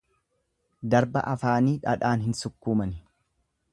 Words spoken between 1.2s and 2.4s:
afaanii dhadhaan hin